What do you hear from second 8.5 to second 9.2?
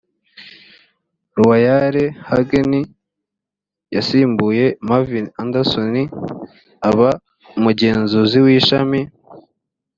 ishami